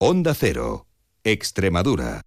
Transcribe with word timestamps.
Onda 0.00 0.32
Cero, 0.32 0.86
Extremadura. 1.24 2.20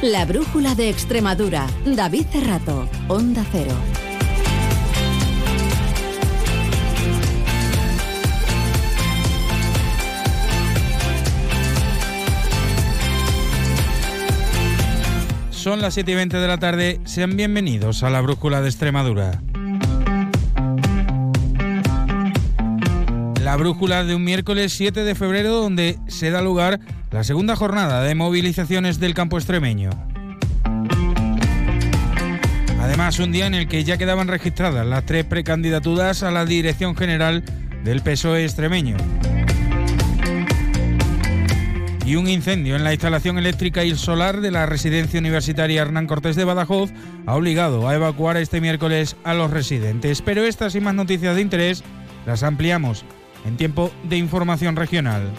La 0.00 0.24
brújula 0.26 0.76
de 0.76 0.90
Extremadura. 0.90 1.66
David 1.84 2.26
Cerrato, 2.30 2.88
Onda 3.08 3.44
Cero. 3.50 3.95
Son 15.66 15.82
las 15.82 15.94
7 15.94 16.12
y 16.12 16.14
20 16.14 16.36
de 16.36 16.46
la 16.46 16.58
tarde. 16.58 17.00
Sean 17.06 17.36
bienvenidos 17.36 18.04
a 18.04 18.10
la 18.10 18.20
Brújula 18.20 18.60
de 18.60 18.68
Extremadura. 18.68 19.42
La 23.42 23.56
brújula 23.56 24.04
de 24.04 24.14
un 24.14 24.22
miércoles 24.22 24.74
7 24.74 25.02
de 25.02 25.16
febrero 25.16 25.56
donde 25.56 25.98
se 26.06 26.30
da 26.30 26.40
lugar 26.40 26.78
la 27.10 27.24
segunda 27.24 27.56
jornada 27.56 28.00
de 28.02 28.14
movilizaciones 28.14 29.00
del 29.00 29.14
campo 29.14 29.38
extremeño. 29.38 29.90
Además, 32.80 33.18
un 33.18 33.32
día 33.32 33.48
en 33.48 33.54
el 33.54 33.66
que 33.66 33.82
ya 33.82 33.98
quedaban 33.98 34.28
registradas 34.28 34.86
las 34.86 35.04
tres 35.04 35.24
precandidaturas 35.24 36.22
a 36.22 36.30
la 36.30 36.44
dirección 36.44 36.94
general 36.94 37.42
del 37.82 38.02
PSOE 38.02 38.44
extremeño 38.44 38.96
y 42.06 42.14
un 42.14 42.28
incendio 42.28 42.76
en 42.76 42.84
la 42.84 42.92
instalación 42.92 43.36
eléctrica 43.36 43.82
y 43.82 43.96
solar 43.96 44.40
de 44.40 44.52
la 44.52 44.64
residencia 44.64 45.18
universitaria 45.18 45.82
Hernán 45.82 46.06
Cortés 46.06 46.36
de 46.36 46.44
Badajoz 46.44 46.92
ha 47.26 47.34
obligado 47.34 47.88
a 47.88 47.96
evacuar 47.96 48.36
este 48.36 48.60
miércoles 48.60 49.16
a 49.24 49.34
los 49.34 49.50
residentes. 49.50 50.22
Pero 50.22 50.44
estas 50.44 50.76
y 50.76 50.80
más 50.80 50.94
noticias 50.94 51.34
de 51.34 51.42
interés 51.42 51.82
las 52.24 52.44
ampliamos 52.44 53.04
en 53.44 53.56
tiempo 53.56 53.90
de 54.04 54.18
información 54.18 54.76
regional. 54.76 55.32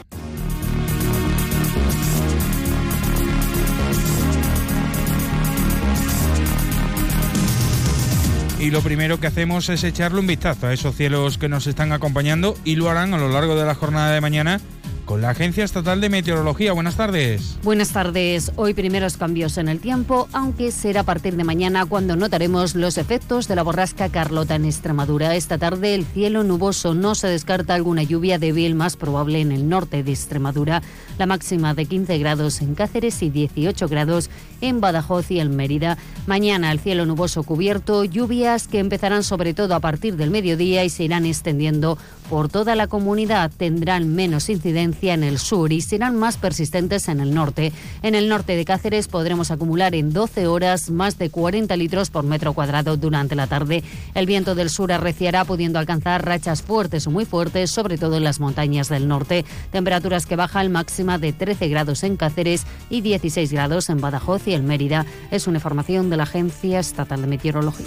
Y 8.60 8.72
lo 8.72 8.82
primero 8.82 9.22
que 9.22 9.28
hacemos 9.28 9.70
es 9.70 9.86
echarle 9.86 10.20
un 10.20 10.28
vistazo 10.28 10.68
a 10.68 10.74
esos 10.74 10.96
cielos 10.96 11.38
que 11.38 11.48
nos 11.48 11.68
están 11.68 11.94
acompañando 11.94 12.58
y 12.66 12.76
lo 12.76 12.90
harán 12.90 13.14
a 13.14 13.18
lo 13.18 13.30
largo 13.30 13.56
de 13.56 13.66
la 13.66 13.76
jornada 13.76 14.12
de 14.12 14.20
mañana 14.20 14.60
con 15.08 15.22
la 15.22 15.30
Agencia 15.30 15.64
Estatal 15.64 16.02
de 16.02 16.10
Meteorología. 16.10 16.74
Buenas 16.74 16.98
tardes. 16.98 17.58
Buenas 17.64 17.94
tardes. 17.94 18.52
Hoy 18.58 18.74
primeros 18.74 19.16
cambios 19.16 19.58
en 19.58 19.70
el 19.70 19.80
tiempo, 19.80 20.28
aunque 20.34 20.72
será 20.72 21.00
a 21.00 21.04
partir 21.04 21.38
de 21.38 21.46
mañana 21.46 21.86
cuando 21.86 22.18
notaremos 22.18 22.76
los 22.76 22.98
efectos 22.98 23.48
de 23.48 23.56
la 23.56 23.64
borrasca 23.64 24.10
Carlota 24.10 24.56
en 24.56 24.66
Extremadura. 24.66 25.34
Esta 25.36 25.58
tarde 25.58 25.96
el 25.96 26.06
cielo 26.06 26.44
nuboso 26.44 26.94
no 26.94 27.16
se 27.16 27.28
descarta 27.28 27.74
alguna 27.74 28.04
lluvia 28.04 28.38
débil 28.38 28.76
más 28.76 28.98
probable 28.98 29.40
en 29.40 29.54
el 29.54 29.70
norte 29.70 30.04
de 30.04 30.12
Extremadura. 30.12 30.84
La 31.18 31.26
máxima 31.26 31.74
de 31.74 31.86
15 31.86 32.18
grados 32.18 32.62
en 32.62 32.76
Cáceres 32.76 33.24
y 33.24 33.30
18 33.30 33.88
grados 33.88 34.30
en 34.60 34.82
Badajoz 34.82 35.32
y 35.32 35.40
en 35.40 35.56
Mérida. 35.56 35.98
Mañana 36.26 36.72
el 36.72 36.82
cielo 36.82 37.06
nuboso 37.06 37.44
cubierto, 37.44 38.04
lluvias 38.04 38.68
que 38.68 38.80
empezarán 38.80 39.24
sobre 39.24 39.54
todo 39.54 39.74
a 39.74 39.80
partir 39.80 40.18
del 40.18 40.32
mediodía 40.32 40.84
y 40.84 40.90
se 40.90 41.06
irán 41.06 41.26
extendiendo 41.26 41.98
por 42.30 42.50
toda 42.50 42.76
la 42.76 42.88
comunidad. 42.88 43.52
Tendrán 43.56 44.14
menos 44.14 44.50
incidencia 44.50 45.14
en 45.14 45.24
el 45.24 45.40
sur 45.40 45.72
y 45.72 45.82
serán 45.82 46.16
más 46.16 46.38
persistentes 46.38 47.08
en 47.08 47.20
el 47.20 47.34
norte. 47.34 47.72
En 48.02 48.16
el 48.16 48.30
norte 48.30 48.56
de 48.56 48.66
Cáceres 48.66 49.08
podremos 49.08 49.52
acumular 49.52 49.96
en 49.96 50.14
12 50.14 50.48
horas 50.48 50.90
más 50.90 51.18
de 51.18 51.30
40 51.30 51.76
litros 51.78 52.10
por 52.10 52.24
metro 52.24 52.54
cuadrado 52.54 52.98
durante 52.98 53.36
la 53.36 53.48
tarde. 53.48 53.84
El 54.14 54.26
viento 54.26 54.56
del 54.56 54.70
sur 54.70 54.92
arreciará 54.92 55.46
pudiendo 55.46 55.80
alcanzar 55.80 56.26
rachas 56.26 56.62
fuertes 56.62 57.08
o 57.08 57.12
muy 57.12 57.26
fuertes, 57.26 57.72
sobre 57.72 57.98
todo 57.98 58.18
en 58.18 58.24
las 58.24 58.40
montañas 58.40 58.90
del 58.90 59.08
norte. 59.08 59.46
Temperaturas 59.72 60.26
que 60.26 60.36
bajan 60.36 60.72
máxima 60.72 61.18
de 61.18 61.34
13 61.34 61.68
grados 61.68 62.04
en 62.04 62.18
Cáceres 62.18 62.66
y 62.90 63.02
16 63.02 63.52
grados 63.52 63.90
en 63.90 64.02
Badajoz 64.02 64.48
y 64.48 64.54
el 64.54 64.64
Mérida. 64.64 65.06
Es 65.32 65.48
una 65.48 65.58
información 65.58 66.10
de 66.10 66.18
la 66.18 66.24
Agencia 66.24 66.80
Estatal 66.80 67.22
de 67.22 67.28
Meteorología. 67.28 67.86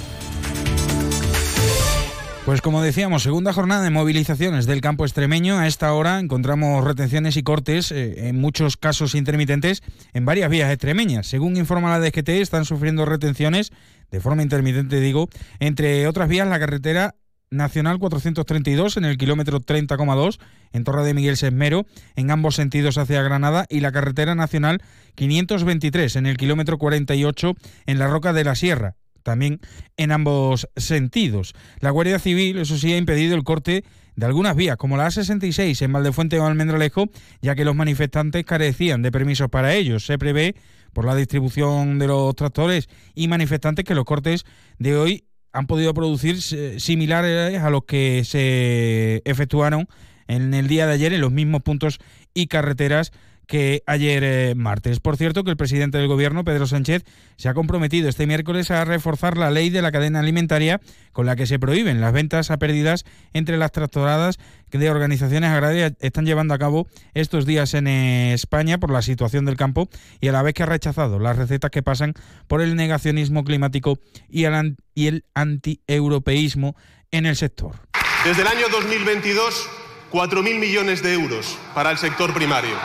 Pues 2.46 2.62
como 2.62 2.82
decíamos, 2.82 3.22
segunda 3.22 3.52
jornada 3.52 3.84
de 3.84 3.90
movilizaciones 3.90 4.66
del 4.66 4.80
campo 4.80 5.04
extremeño. 5.04 5.58
A 5.58 5.66
esta 5.66 5.92
hora 5.92 6.18
encontramos 6.18 6.82
retenciones 6.84 7.36
y 7.36 7.42
cortes, 7.42 7.92
eh, 7.92 8.28
en 8.28 8.40
muchos 8.40 8.78
casos 8.78 9.14
intermitentes, 9.14 9.82
en 10.14 10.24
varias 10.24 10.50
vías 10.50 10.70
extremeñas. 10.70 11.26
Según 11.26 11.58
informa 11.58 11.90
la 11.90 12.00
DGT, 12.00 12.40
están 12.40 12.64
sufriendo 12.64 13.04
retenciones, 13.04 13.72
de 14.10 14.20
forma 14.20 14.42
intermitente 14.42 15.00
digo, 15.00 15.28
entre 15.60 16.08
otras 16.08 16.28
vías 16.28 16.48
la 16.48 16.58
carretera 16.58 17.14
Nacional 17.50 17.98
432 17.98 18.96
en 18.96 19.04
el 19.04 19.18
kilómetro 19.18 19.60
30,2 19.60 20.38
en 20.72 20.84
Torre 20.84 21.02
de 21.02 21.14
Miguel 21.14 21.36
Sesmero 21.36 21.84
en 22.14 22.30
ambos 22.30 22.54
sentidos 22.54 22.96
hacia 22.96 23.22
Granada 23.22 23.66
y 23.68 23.80
la 23.80 23.90
carretera 23.90 24.36
Nacional 24.36 24.80
523 25.16 26.14
en 26.14 26.26
el 26.26 26.36
kilómetro 26.36 26.78
48 26.78 27.54
en 27.86 27.98
la 27.98 28.06
Roca 28.06 28.32
de 28.32 28.44
la 28.44 28.54
Sierra 28.54 28.94
también 29.22 29.60
en 29.96 30.12
ambos 30.12 30.68
sentidos. 30.76 31.54
La 31.80 31.90
Guardia 31.90 32.18
Civil, 32.18 32.58
eso 32.58 32.78
sí, 32.78 32.92
ha 32.92 32.96
impedido 32.96 33.34
el 33.34 33.44
corte 33.44 33.84
de 34.16 34.26
algunas 34.26 34.56
vías, 34.56 34.76
como 34.76 34.96
la 34.96 35.06
A66 35.06 35.80
en 35.82 35.92
Valdefuente 35.92 36.38
o 36.38 36.46
Almendralejo, 36.46 37.06
ya 37.40 37.54
que 37.54 37.64
los 37.64 37.74
manifestantes 37.74 38.44
carecían 38.44 39.02
de 39.02 39.12
permisos 39.12 39.48
para 39.48 39.74
ellos. 39.74 40.04
Se 40.04 40.18
prevé, 40.18 40.54
por 40.92 41.04
la 41.04 41.14
distribución 41.14 41.98
de 41.98 42.08
los 42.08 42.34
tractores 42.34 42.88
y 43.14 43.28
manifestantes, 43.28 43.84
que 43.84 43.94
los 43.94 44.04
cortes 44.04 44.44
de 44.78 44.96
hoy 44.96 45.24
han 45.52 45.66
podido 45.66 45.94
producir 45.94 46.40
similares 46.80 47.60
a 47.60 47.70
los 47.70 47.84
que 47.84 48.22
se 48.24 49.22
efectuaron 49.24 49.88
en 50.28 50.54
el 50.54 50.68
día 50.68 50.86
de 50.86 50.92
ayer 50.92 51.12
en 51.12 51.20
los 51.20 51.32
mismos 51.32 51.62
puntos 51.62 51.98
y 52.34 52.46
carreteras 52.46 53.12
que 53.46 53.82
ayer 53.86 54.22
eh, 54.24 54.54
martes. 54.56 55.00
Por 55.00 55.16
cierto, 55.16 55.44
que 55.44 55.50
el 55.50 55.56
presidente 55.56 55.98
del 55.98 56.06
Gobierno, 56.06 56.44
Pedro 56.44 56.66
Sánchez, 56.66 57.04
se 57.36 57.48
ha 57.48 57.54
comprometido 57.54 58.08
este 58.08 58.26
miércoles 58.26 58.70
a 58.70 58.84
reforzar 58.84 59.36
la 59.36 59.50
ley 59.50 59.70
de 59.70 59.82
la 59.82 59.92
cadena 59.92 60.20
alimentaria 60.20 60.80
con 61.12 61.26
la 61.26 61.36
que 61.36 61.46
se 61.46 61.58
prohíben 61.58 62.00
las 62.00 62.12
ventas 62.12 62.50
a 62.50 62.58
pérdidas 62.58 63.04
entre 63.32 63.56
las 63.56 63.72
tractoradas 63.72 64.38
que 64.70 64.78
de 64.78 64.90
organizaciones 64.90 65.50
agrarias 65.50 65.92
están 66.00 66.26
llevando 66.26 66.54
a 66.54 66.58
cabo 66.58 66.86
estos 67.14 67.44
días 67.44 67.74
en 67.74 67.88
España 67.88 68.78
por 68.78 68.90
la 68.90 69.02
situación 69.02 69.44
del 69.44 69.56
campo 69.56 69.88
y 70.20 70.28
a 70.28 70.32
la 70.32 70.42
vez 70.42 70.54
que 70.54 70.62
ha 70.62 70.66
rechazado 70.66 71.18
las 71.18 71.36
recetas 71.36 71.70
que 71.70 71.82
pasan 71.82 72.14
por 72.46 72.62
el 72.62 72.76
negacionismo 72.76 73.44
climático 73.44 73.98
y 74.28 74.44
el, 74.44 74.76
y 74.94 75.08
el 75.08 75.24
antieuropeísmo 75.34 76.76
en 77.10 77.26
el 77.26 77.36
sector. 77.36 77.76
Desde 78.24 78.42
el 78.42 78.48
año 78.48 78.68
2022, 78.70 79.68
4.000 80.12 80.58
millones 80.58 81.02
de 81.02 81.14
euros 81.14 81.56
para 81.74 81.90
el 81.90 81.98
sector 81.98 82.34
primario. 82.34 82.76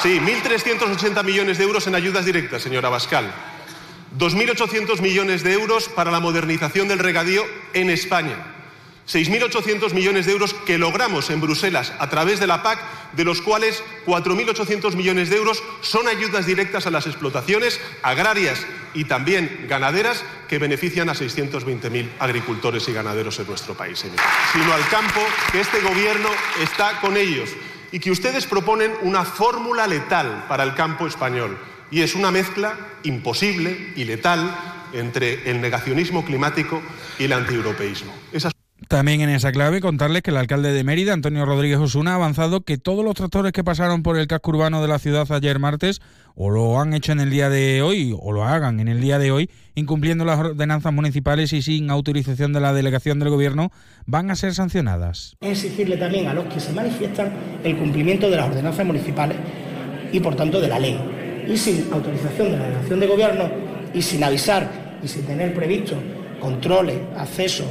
Sí, 0.00 0.18
1.380 0.18 1.24
millones 1.24 1.58
de 1.58 1.64
euros 1.64 1.86
en 1.86 1.94
ayudas 1.94 2.24
directas, 2.24 2.62
señora 2.62 2.88
Bascal. 2.88 3.32
2.800 4.18 5.00
millones 5.00 5.42
de 5.42 5.52
euros 5.52 5.88
para 5.88 6.10
la 6.10 6.20
modernización 6.20 6.88
del 6.88 6.98
regadío 6.98 7.44
en 7.72 7.90
España. 7.90 8.36
6.800 9.08 9.92
millones 9.94 10.26
de 10.26 10.32
euros 10.32 10.54
que 10.54 10.78
logramos 10.78 11.28
en 11.30 11.40
Bruselas 11.40 11.92
a 11.98 12.08
través 12.08 12.38
de 12.38 12.46
la 12.46 12.62
PAC, 12.62 12.78
de 13.12 13.24
los 13.24 13.42
cuales 13.42 13.82
4.800 14.06 14.94
millones 14.94 15.28
de 15.28 15.36
euros 15.36 15.62
son 15.80 16.06
ayudas 16.06 16.46
directas 16.46 16.86
a 16.86 16.90
las 16.90 17.06
explotaciones 17.06 17.80
agrarias 18.02 18.64
y 18.94 19.04
también 19.04 19.66
ganaderas 19.68 20.24
que 20.48 20.58
benefician 20.58 21.08
a 21.08 21.14
620.000 21.14 22.10
agricultores 22.20 22.88
y 22.88 22.92
ganaderos 22.92 23.38
en 23.40 23.48
nuestro 23.48 23.74
país, 23.74 23.98
Sino 23.98 24.72
al 24.72 24.88
campo, 24.88 25.20
que 25.50 25.60
este 25.60 25.80
Gobierno 25.80 26.28
está 26.62 27.00
con 27.00 27.16
ellos 27.16 27.50
y 27.92 28.00
que 28.00 28.10
ustedes 28.10 28.46
proponen 28.46 28.92
una 29.02 29.24
fórmula 29.24 29.86
letal 29.86 30.46
para 30.48 30.64
el 30.64 30.74
campo 30.74 31.06
español. 31.06 31.58
Y 31.90 32.00
es 32.00 32.14
una 32.14 32.30
mezcla 32.30 32.74
imposible 33.02 33.92
y 33.94 34.04
letal 34.04 34.56
entre 34.94 35.50
el 35.50 35.60
negacionismo 35.60 36.24
climático 36.24 36.82
y 37.18 37.24
el 37.24 37.32
antieuropeísmo. 37.34 38.12
También 38.92 39.22
en 39.22 39.30
esa 39.30 39.52
clave 39.52 39.80
contarles 39.80 40.20
que 40.20 40.32
el 40.32 40.36
alcalde 40.36 40.70
de 40.70 40.84
Mérida, 40.84 41.14
Antonio 41.14 41.46
Rodríguez 41.46 41.78
Osuna, 41.78 42.12
ha 42.12 42.16
avanzado 42.16 42.60
que 42.60 42.76
todos 42.76 43.02
los 43.02 43.14
tractores 43.14 43.52
que 43.52 43.64
pasaron 43.64 44.02
por 44.02 44.18
el 44.18 44.26
casco 44.26 44.50
urbano 44.50 44.82
de 44.82 44.88
la 44.88 44.98
ciudad 44.98 45.26
ayer 45.32 45.58
martes 45.58 46.02
o 46.34 46.50
lo 46.50 46.78
han 46.78 46.92
hecho 46.92 47.12
en 47.12 47.20
el 47.20 47.30
día 47.30 47.48
de 47.48 47.80
hoy 47.80 48.14
o 48.14 48.32
lo 48.32 48.44
hagan 48.44 48.80
en 48.80 48.88
el 48.88 49.00
día 49.00 49.18
de 49.18 49.30
hoy, 49.30 49.48
incumpliendo 49.74 50.26
las 50.26 50.38
ordenanzas 50.38 50.92
municipales 50.92 51.54
y 51.54 51.62
sin 51.62 51.88
autorización 51.88 52.52
de 52.52 52.60
la 52.60 52.74
delegación 52.74 53.18
del 53.18 53.30
gobierno, 53.30 53.72
van 54.04 54.30
a 54.30 54.36
ser 54.36 54.52
sancionadas. 54.52 55.38
Exigirle 55.40 55.96
también 55.96 56.26
a 56.26 56.34
los 56.34 56.44
que 56.52 56.60
se 56.60 56.74
manifiestan 56.74 57.32
el 57.64 57.78
cumplimiento 57.78 58.28
de 58.28 58.36
las 58.36 58.50
ordenanzas 58.50 58.84
municipales 58.84 59.38
y 60.12 60.20
por 60.20 60.36
tanto 60.36 60.60
de 60.60 60.68
la 60.68 60.78
ley. 60.78 61.00
Y 61.48 61.56
sin 61.56 61.90
autorización 61.90 62.50
de 62.50 62.58
la 62.58 62.64
delegación 62.64 63.00
de 63.00 63.06
gobierno 63.06 63.50
y 63.94 64.02
sin 64.02 64.22
avisar 64.22 64.70
y 65.02 65.08
sin 65.08 65.22
tener 65.24 65.54
previsto 65.54 65.96
controles, 66.38 66.98
acceso 67.16 67.64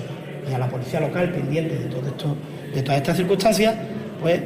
y 0.49 0.53
a 0.53 0.57
la 0.57 0.67
policía 0.67 0.99
local 0.99 1.31
pendiente 1.31 1.77
de, 1.77 1.85
todo 1.85 2.07
esto, 2.07 2.35
de 2.73 2.81
todas 2.81 2.97
estas 2.97 3.17
circunstancias, 3.17 3.75
pues 4.21 4.41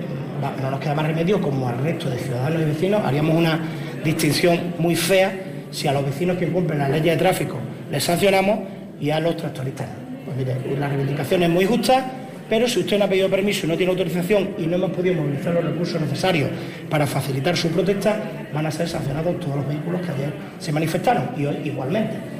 no 0.62 0.72
nos 0.72 0.80
queda 0.80 0.94
más 0.94 1.08
remedio 1.08 1.42
como 1.42 1.68
al 1.68 1.78
resto 1.80 2.10
de 2.10 2.18
ciudadanos 2.18 2.62
y 2.62 2.66
vecinos, 2.66 3.02
haríamos 3.04 3.36
una 3.36 3.60
distinción 4.04 4.76
muy 4.78 4.96
fea 4.96 5.34
si 5.72 5.88
a 5.88 5.94
los 5.94 6.06
vecinos 6.06 6.38
que 6.38 6.46
incumplen 6.46 6.80
las 6.80 6.90
leyes 6.90 7.14
de 7.14 7.18
tráfico 7.18 7.58
les 7.92 8.04
sancionamos 8.04 8.60
y 9.00 9.10
a 9.10 9.20
los 9.20 9.36
tractoristas. 9.38 9.88
Pues 10.26 10.38
mire, 10.38 10.56
la 10.80 10.88
reivindicación 10.88 11.44
es 11.44 11.50
muy 11.50 11.66
justa, 11.66 12.06
pero 12.50 12.68
si 12.68 12.80
usted 12.80 12.98
no 12.98 13.06
ha 13.06 13.10
pedido 13.10 13.30
permiso 13.30 13.66
y 13.66 13.70
no 13.70 13.78
tiene 13.78 13.92
autorización 13.92 14.56
y 14.58 14.68
no 14.68 14.76
hemos 14.76 14.92
podido 14.92 15.16
movilizar 15.16 15.54
los 15.54 15.64
recursos 15.64 16.00
necesarios 16.00 16.50
para 16.90 17.08
facilitar 17.08 17.58
su 17.58 17.70
protesta, 17.70 18.20
van 18.54 18.66
a 18.66 18.72
ser 18.72 18.88
sancionados 18.88 19.40
todos 19.40 19.58
los 19.58 19.68
vehículos 19.68 20.02
que 20.02 20.12
ayer 20.12 20.34
se 20.60 20.72
manifestaron 20.72 21.30
y 21.38 21.46
hoy 21.46 21.58
igualmente. 21.66 22.35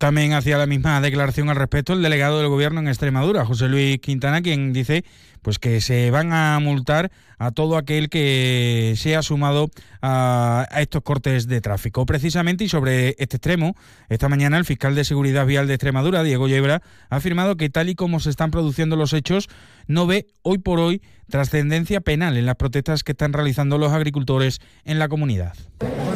También 0.00 0.32
hacía 0.32 0.56
la 0.56 0.66
misma 0.66 0.98
declaración 1.02 1.50
al 1.50 1.56
respecto 1.56 1.92
el 1.92 2.00
delegado 2.00 2.38
del 2.38 2.48
Gobierno 2.48 2.80
en 2.80 2.88
Extremadura, 2.88 3.44
José 3.44 3.68
Luis 3.68 3.98
Quintana, 3.98 4.40
quien 4.40 4.72
dice 4.72 5.04
pues 5.42 5.58
que 5.58 5.80
se 5.80 6.10
van 6.10 6.32
a 6.32 6.58
multar 6.60 7.10
a 7.38 7.52
todo 7.52 7.76
aquel 7.76 8.10
que 8.10 8.94
sea 8.96 9.22
sumado 9.22 9.70
a, 10.02 10.68
estos 10.78 11.02
cortes 11.02 11.48
de 11.48 11.60
tráfico. 11.60 12.04
Precisamente 12.04 12.64
y 12.64 12.68
sobre 12.68 13.10
este 13.18 13.36
extremo, 13.36 13.74
esta 14.08 14.28
mañana 14.28 14.58
el 14.58 14.64
fiscal 14.64 14.94
de 14.94 15.04
Seguridad 15.04 15.46
Vial 15.46 15.66
de 15.66 15.74
Extremadura, 15.74 16.22
Diego 16.22 16.48
Yebra, 16.48 16.82
ha 17.08 17.16
afirmado 17.16 17.56
que 17.56 17.70
tal 17.70 17.88
y 17.88 17.94
como 17.94 18.20
se 18.20 18.30
están 18.30 18.50
produciendo 18.50 18.96
los 18.96 19.14
hechos, 19.14 19.48
no 19.86 20.06
ve 20.06 20.26
hoy 20.42 20.58
por 20.58 20.80
hoy 20.80 21.00
trascendencia 21.30 22.00
penal 22.00 22.36
en 22.36 22.44
las 22.44 22.56
protestas 22.56 23.02
que 23.04 23.12
están 23.12 23.32
realizando 23.32 23.78
los 23.78 23.92
agricultores 23.92 24.60
en 24.84 24.98
la 24.98 25.08
comunidad. 25.08 25.54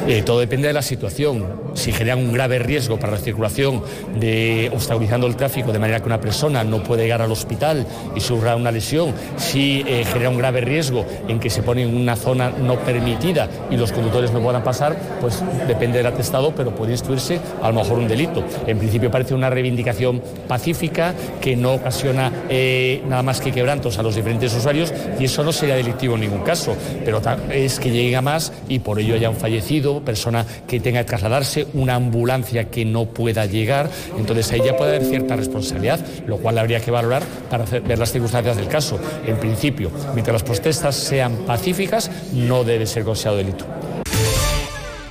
Eh, 0.06 0.22
todo 0.22 0.40
depende 0.40 0.68
de 0.68 0.74
la 0.74 0.82
situación. 0.82 1.46
Si 1.72 1.90
generan 1.90 2.18
un 2.18 2.32
grave 2.34 2.58
riesgo 2.58 2.98
para 2.98 3.12
la 3.12 3.18
circulación, 3.18 3.82
de 4.20 4.70
obstaculizando 4.74 5.26
el 5.26 5.36
tráfico 5.36 5.72
de 5.72 5.78
manera 5.78 6.00
que 6.00 6.06
una 6.06 6.20
persona 6.20 6.62
no 6.62 6.82
puede 6.82 7.04
llegar 7.04 7.22
al 7.22 7.32
hospital 7.32 7.86
y 8.14 8.20
sufra 8.20 8.54
una 8.54 8.70
lesión, 8.70 9.13
si 9.36 9.84
eh, 9.86 10.04
genera 10.04 10.30
un 10.30 10.38
grave 10.38 10.60
riesgo 10.60 11.04
en 11.28 11.38
que 11.38 11.50
se 11.50 11.62
pone 11.62 11.82
en 11.82 11.96
una 11.96 12.16
zona 12.16 12.50
no 12.50 12.76
permitida 12.76 13.48
y 13.70 13.76
los 13.76 13.92
conductores 13.92 14.32
no 14.32 14.40
puedan 14.40 14.62
pasar, 14.62 14.96
pues 15.20 15.42
depende 15.66 15.98
del 15.98 16.06
atestado, 16.06 16.54
pero 16.54 16.74
puede 16.74 16.92
instruirse 16.92 17.40
a 17.62 17.68
lo 17.68 17.74
mejor 17.74 17.98
un 17.98 18.08
delito. 18.08 18.44
En 18.66 18.78
principio 18.78 19.10
parece 19.10 19.34
una 19.34 19.50
reivindicación 19.50 20.22
pacífica 20.48 21.14
que 21.40 21.56
no 21.56 21.74
ocasiona 21.74 22.30
eh, 22.48 23.02
nada 23.08 23.22
más 23.22 23.40
que 23.40 23.52
quebrantos 23.52 23.98
a 23.98 24.02
los 24.02 24.14
diferentes 24.14 24.54
usuarios 24.54 24.92
y 25.18 25.24
eso 25.24 25.44
no 25.44 25.52
sería 25.52 25.76
delictivo 25.76 26.14
en 26.14 26.22
ningún 26.22 26.42
caso, 26.42 26.76
pero 27.04 27.20
es 27.50 27.78
que 27.78 27.90
llegue 27.90 28.16
a 28.16 28.22
más 28.22 28.52
y 28.68 28.78
por 28.78 28.98
ello 28.98 29.14
haya 29.14 29.30
un 29.30 29.36
fallecido, 29.36 30.00
persona 30.00 30.44
que 30.66 30.80
tenga 30.80 31.00
que 31.00 31.08
trasladarse, 31.08 31.66
una 31.74 31.94
ambulancia 31.94 32.64
que 32.70 32.84
no 32.84 33.06
pueda 33.06 33.46
llegar, 33.46 33.88
entonces 34.18 34.50
ahí 34.52 34.62
ya 34.64 34.76
puede 34.76 34.96
haber 34.96 35.08
cierta 35.08 35.36
responsabilidad, 35.36 36.00
lo 36.26 36.38
cual 36.38 36.58
habría 36.58 36.80
que 36.80 36.90
valorar 36.90 37.22
para 37.50 37.64
ver 37.64 37.98
las 37.98 38.12
circunstancias 38.12 38.56
del 38.56 38.68
caso. 38.68 38.98
En 39.26 39.36
principio, 39.36 39.90
mientras 40.14 40.34
las 40.34 40.42
protestas 40.42 40.94
sean 40.96 41.36
pacíficas, 41.46 42.10
no 42.32 42.64
debe 42.64 42.86
ser 42.86 43.04
considerado 43.04 43.38
delito. 43.38 43.64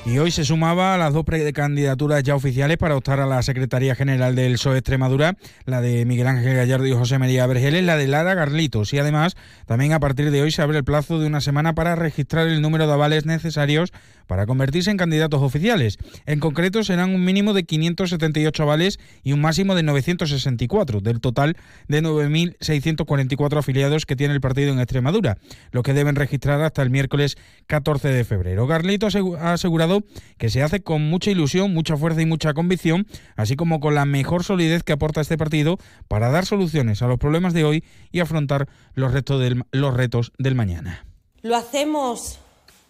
Y 0.06 0.18
hoy 0.18 0.32
se 0.32 0.44
sumaba 0.44 0.94
a 0.94 0.98
las 0.98 1.14
dos 1.14 1.24
precandidaturas 1.24 2.24
ya 2.24 2.36
oficiales 2.36 2.76
para 2.76 2.98
optar 2.98 3.22
a 3.22 3.26
la 3.26 3.42
Secretaría 3.42 3.96
General 3.96 4.36
del 4.36 4.54
PSOE 4.54 4.80
Extremadura, 4.80 5.38
la 5.66 5.80
de 5.80 6.06
Miguel 6.06 6.28
Ángel 6.28 6.58
Gallardo 6.58 6.86
y 6.86 6.92
José 6.92 7.20
María 7.20 7.48
Vergeles, 7.48 7.86
la 7.86 7.96
de 7.96 8.08
Lara 8.08 8.34
Garlitos. 8.34 8.92
Y 8.94 9.00
además, 9.00 9.38
también 9.66 9.94
a 9.94 10.02
partir 10.02 10.30
de 10.30 10.42
hoy 10.42 10.52
se 10.52 10.62
abre 10.62 10.80
el 10.80 10.84
plazo 10.84 11.20
de 11.20 11.28
una 11.28 11.40
semana 11.40 11.74
para 11.74 11.96
registrar 11.96 12.50
el 12.50 12.62
número 12.62 12.86
de 12.86 12.92
avales 12.92 13.26
necesarios 13.26 13.94
para 14.28 14.46
convertirse 14.46 14.92
en 14.92 14.98
candidatos 14.98 15.42
oficiales. 15.42 15.98
En 16.26 16.42
concreto, 16.42 16.84
serán 16.84 17.16
un 17.16 17.24
mínimo 17.24 17.54
de 17.54 17.64
578 17.64 18.64
avales 18.64 19.00
y 19.24 19.32
un 19.32 19.40
máximo 19.40 19.74
de 19.74 19.84
964, 19.84 21.00
del 21.00 21.22
total 21.22 21.56
de 21.88 22.04
9.644 22.04 23.58
afiliados 23.58 24.06
que 24.06 24.18
tiene 24.18 24.34
el 24.34 24.42
partido 24.42 24.74
en 24.74 24.80
Extremadura, 24.80 25.38
lo 25.72 25.82
que 25.82 25.94
deben 25.94 26.16
registrar 26.16 26.62
hasta 26.62 26.82
el 26.82 26.90
miércoles 26.90 27.38
14 27.68 28.10
de 28.10 28.26
febrero. 28.26 28.68
Garlito 28.68 29.08
ha 29.40 29.54
asegurado 29.54 29.93
que 30.38 30.50
se 30.50 30.64
hace 30.64 30.82
con 30.82 31.10
mucha 31.10 31.32
ilusión, 31.32 31.74
mucha 31.74 31.98
fuerza 31.98 32.22
y 32.22 32.26
mucha 32.26 32.54
convicción, 32.54 33.08
así 33.36 33.56
como 33.56 33.80
con 33.80 33.96
la 33.96 34.06
mejor 34.06 34.44
solidez 34.44 34.84
que 34.84 34.94
aporta 34.94 35.22
este 35.22 35.38
partido 35.38 35.78
para 36.08 36.30
dar 36.30 36.46
soluciones 36.46 37.02
a 37.02 37.08
los 37.08 37.20
problemas 37.20 37.54
de 37.54 37.64
hoy 37.64 37.84
y 38.12 38.20
afrontar 38.20 38.68
los, 38.96 39.12
retos 39.12 39.42
del, 39.42 39.64
los 39.72 39.94
retos 39.94 40.32
del 40.38 40.56
mañana. 40.56 41.06
Lo 41.42 41.56
hacemos 41.56 42.40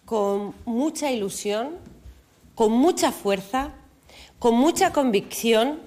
con 0.04 0.54
mucha 0.64 1.10
ilusión, 1.10 1.70
con 2.54 2.72
mucha 2.72 3.12
fuerza, 3.12 3.70
con 4.38 4.54
mucha 4.54 4.92
convicción, 4.92 5.78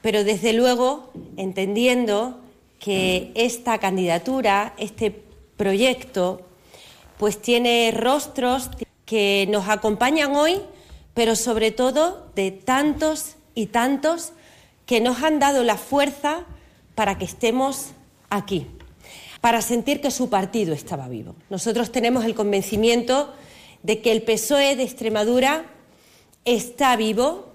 pero 0.00 0.24
desde 0.24 0.52
luego 0.52 1.12
entendiendo 1.36 2.40
que 2.78 3.30
esta 3.34 3.78
candidatura, 3.78 4.74
este 4.78 5.22
proyecto, 5.56 6.42
pues 7.18 7.40
tiene 7.40 7.92
rostros, 7.92 8.68
que 9.12 9.46
nos 9.50 9.68
acompañan 9.68 10.34
hoy, 10.34 10.58
pero 11.12 11.36
sobre 11.36 11.70
todo 11.70 12.30
de 12.34 12.50
tantos 12.50 13.36
y 13.54 13.66
tantos 13.66 14.32
que 14.86 15.02
nos 15.02 15.22
han 15.22 15.38
dado 15.38 15.64
la 15.64 15.76
fuerza 15.76 16.46
para 16.94 17.18
que 17.18 17.26
estemos 17.26 17.88
aquí, 18.30 18.68
para 19.42 19.60
sentir 19.60 20.00
que 20.00 20.10
su 20.10 20.30
partido 20.30 20.72
estaba 20.72 21.08
vivo. 21.08 21.34
Nosotros 21.50 21.92
tenemos 21.92 22.24
el 22.24 22.34
convencimiento 22.34 23.34
de 23.82 24.00
que 24.00 24.12
el 24.12 24.22
PSOE 24.22 24.76
de 24.76 24.84
Extremadura 24.84 25.66
está 26.46 26.96
vivo 26.96 27.52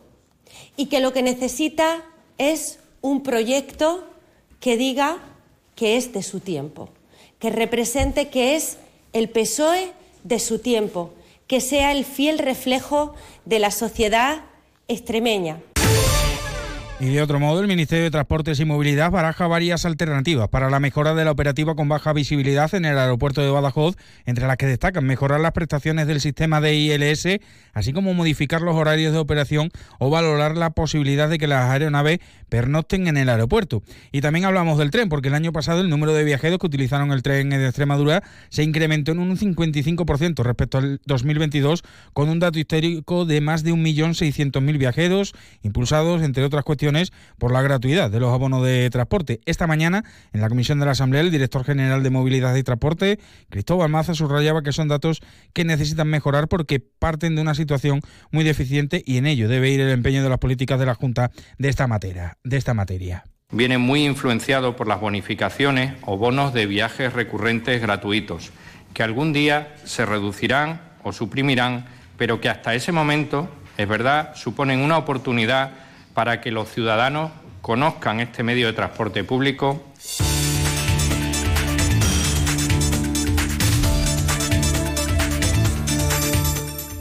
y 0.76 0.86
que 0.86 1.00
lo 1.00 1.12
que 1.12 1.24
necesita 1.24 2.06
es 2.38 2.78
un 3.02 3.24
proyecto 3.24 4.04
que 4.60 4.78
diga 4.78 5.18
que 5.76 5.98
es 5.98 6.14
de 6.14 6.22
su 6.22 6.40
tiempo, 6.40 6.90
que 7.40 7.50
represente 7.50 8.30
que 8.30 8.56
es 8.56 8.78
el 9.12 9.28
PSOE 9.28 9.92
de 10.24 10.38
su 10.38 10.60
tiempo, 10.60 11.14
que 11.48 11.62
sea 11.62 11.92
el 11.92 12.06
fiel 12.06 12.40
reflejo 12.40 13.16
de 13.46 13.60
la 13.60 13.72
sociedad 13.72 14.44
extremeña. 14.88 15.62
Y 17.00 17.10
de 17.10 17.22
otro 17.22 17.40
modo, 17.40 17.62
el 17.62 17.68
Ministerio 17.68 18.06
de 18.06 18.12
Transportes 18.12 18.60
y 18.60 18.66
Movilidad 18.66 19.12
baraja 19.12 19.46
varias 19.46 19.86
alternativas 19.86 20.50
para 20.50 20.72
la 20.72 20.80
mejora 20.80 21.14
de 21.14 21.26
la 21.26 21.30
operativa 21.30 21.76
con 21.76 21.88
baja 21.88 22.12
visibilidad 22.12 22.74
en 22.74 22.86
el 22.86 22.98
aeropuerto 22.98 23.42
de 23.42 23.52
Badajoz, 23.52 23.96
entre 24.26 24.48
las 24.48 24.58
que 24.58 24.66
destacan 24.66 25.06
mejorar 25.06 25.40
las 25.40 25.52
prestaciones 25.52 26.08
del 26.08 26.22
sistema 26.22 26.60
de 26.60 26.74
ILS, 26.74 27.40
así 27.74 27.94
como 27.94 28.16
modificar 28.16 28.64
los 28.64 28.76
horarios 28.76 29.14
de 29.14 29.20
operación 29.20 29.70
o 30.00 30.10
valorar 30.10 30.58
la 30.58 30.72
posibilidad 30.72 31.30
de 31.30 31.38
que 31.38 31.46
las 31.46 31.70
aeronaves 31.70 32.18
pernocten 32.50 33.06
en 33.06 33.18
el 33.18 33.30
aeropuerto. 33.30 33.84
Y 34.12 34.22
también 34.22 34.46
hablamos 34.46 34.80
del 34.80 34.90
tren, 34.90 35.08
porque 35.08 35.28
el 35.28 35.36
año 35.36 35.52
pasado 35.52 35.82
el 35.82 35.92
número 35.92 36.14
de 36.14 36.24
viajeros 36.24 36.58
que 36.58 36.66
utilizaron 36.66 37.12
el 37.12 37.22
tren 37.22 37.52
de 37.52 37.64
Extremadura 37.64 38.24
se 38.50 38.64
incrementó 38.64 39.12
en 39.12 39.20
un 39.20 39.38
55% 39.38 40.42
respecto 40.42 40.80
al 40.80 41.00
2022, 41.06 41.84
con 42.14 42.30
un 42.30 42.40
dato 42.40 42.58
histórico 42.58 43.26
de 43.26 43.40
más 43.40 43.64
de 43.64 43.74
1.600.000 43.74 44.78
viajeros, 44.80 45.36
impulsados, 45.62 46.24
entre 46.24 46.44
otras 46.44 46.64
cuestiones, 46.64 46.87
por 47.38 47.52
la 47.52 47.62
gratuidad 47.62 48.10
de 48.10 48.20
los 48.20 48.34
abonos 48.34 48.64
de 48.64 48.90
transporte. 48.90 49.40
Esta 49.46 49.68
mañana, 49.68 50.04
en 50.34 50.42
la 50.42 50.50
comisión 50.50 50.80
de 50.80 50.86
la 50.86 50.92
Asamblea, 50.92 51.22
el 51.22 51.32
director 51.32 51.64
general 51.64 52.04
de 52.04 52.10
Movilidad 52.10 52.56
y 52.56 52.64
Transporte, 52.64 53.20
Cristóbal 53.50 53.90
Maza, 53.90 54.14
subrayaba 54.14 54.62
que 54.64 54.72
son 54.72 54.88
datos 54.88 55.22
que 55.54 55.66
necesitan 55.66 56.08
mejorar 56.08 56.48
porque 56.48 56.80
parten 56.80 57.36
de 57.36 57.42
una 57.42 57.56
situación 57.56 58.02
muy 58.32 58.44
deficiente 58.44 59.04
y 59.06 59.18
en 59.18 59.26
ello 59.26 59.48
debe 59.50 59.70
ir 59.70 59.82
el 59.82 59.90
empeño 59.90 60.24
de 60.24 60.30
las 60.30 60.40
políticas 60.40 60.80
de 60.80 60.86
la 60.86 60.96
Junta 60.96 61.32
de 61.58 61.70
esta 61.70 61.88
materia. 61.88 62.38
De 62.44 62.58
esta 62.58 62.74
materia. 62.74 63.24
Viene 63.52 63.78
muy 63.78 64.06
influenciado 64.06 64.76
por 64.76 64.88
las 64.88 65.00
bonificaciones 65.00 65.94
o 66.06 66.18
bonos 66.18 66.54
de 66.54 66.66
viajes 66.66 67.14
recurrentes 67.14 67.82
gratuitos, 67.82 68.52
que 68.94 69.04
algún 69.04 69.32
día 69.32 69.76
se 69.86 70.06
reducirán 70.06 70.82
o 71.04 71.14
suprimirán, 71.14 71.86
pero 72.18 72.42
que 72.42 72.50
hasta 72.50 72.76
ese 72.76 72.92
momento, 72.92 73.50
es 73.78 73.88
verdad, 73.88 74.36
suponen 74.36 74.82
una 74.82 74.98
oportunidad 74.98 75.72
para 76.18 76.42
que 76.42 76.50
los 76.50 76.68
ciudadanos 76.70 77.30
conozcan 77.62 78.20
este 78.22 78.42
medio 78.42 78.66
de 78.66 78.74
transporte 78.74 79.24
público. 79.24 79.84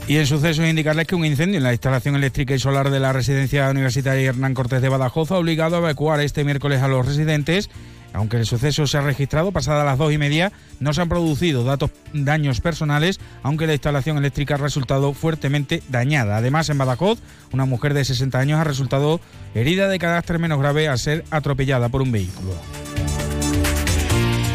Y 0.07 0.17
en 0.17 0.27
sucesos 0.27 0.67
indicarles 0.67 1.07
que 1.07 1.15
un 1.15 1.25
incendio 1.25 1.57
en 1.57 1.63
la 1.63 1.71
instalación 1.71 2.15
eléctrica 2.15 2.53
y 2.53 2.59
solar 2.59 2.91
de 2.91 2.99
la 2.99 3.11
residencia 3.11 3.67
universitaria 3.71 4.29
Hernán 4.29 4.53
Cortés 4.53 4.83
de 4.83 4.89
Badajoz 4.89 5.31
ha 5.31 5.37
obligado 5.39 5.77
a 5.77 5.79
evacuar 5.79 6.19
este 6.19 6.43
miércoles 6.43 6.83
a 6.83 6.87
los 6.87 7.03
residentes 7.03 7.71
aunque 8.13 8.37
el 8.37 8.45
suceso 8.45 8.87
se 8.87 8.97
ha 8.97 9.01
registrado 9.01 9.51
pasadas 9.51 9.85
las 9.85 9.97
dos 9.97 10.11
y 10.11 10.17
media, 10.17 10.51
no 10.79 10.93
se 10.93 11.01
han 11.01 11.09
producido 11.09 11.63
datos, 11.63 11.91
daños 12.13 12.61
personales, 12.61 13.19
aunque 13.43 13.67
la 13.67 13.73
instalación 13.73 14.17
eléctrica 14.17 14.55
ha 14.55 14.57
resultado 14.57 15.13
fuertemente 15.13 15.83
dañada. 15.89 16.37
Además, 16.37 16.69
en 16.69 16.77
Badajoz, 16.77 17.19
una 17.51 17.65
mujer 17.65 17.93
de 17.93 18.05
60 18.05 18.39
años 18.39 18.59
ha 18.59 18.63
resultado 18.63 19.19
herida 19.53 19.87
de 19.87 19.99
carácter 19.99 20.39
menos 20.39 20.59
grave 20.59 20.87
al 20.87 20.99
ser 20.99 21.23
atropellada 21.31 21.89
por 21.89 22.01
un 22.01 22.11
vehículo. 22.11 22.53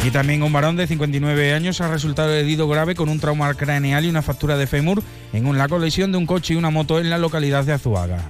Y 0.04 0.11
también 0.11 0.42
un 0.42 0.52
varón 0.52 0.75
de 0.76 0.88
59 0.88 1.54
años 1.54 1.80
ha 1.80 1.88
resultado 1.88 2.35
herido 2.35 2.66
grave 2.68 2.97
con 2.97 3.09
un 3.09 3.21
trauma 3.21 3.54
craneal 3.54 4.04
y 4.04 4.09
una 4.09 4.23
fractura 4.23 4.56
de 4.56 4.66
fémur 4.66 5.00
en 5.32 5.47
una 5.47 5.68
colisión 5.68 6.11
de 6.11 6.18
un 6.18 6.26
coche 6.26 6.54
y 6.54 6.56
una 6.56 6.71
moto 6.71 6.99
en 6.99 7.09
la 7.09 7.18
localidad 7.18 7.64
de 7.64 7.73
Azuaga. 7.73 8.28